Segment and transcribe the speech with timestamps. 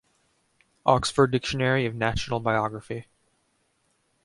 [0.83, 3.05] "Oxford Dictionary of National Biography"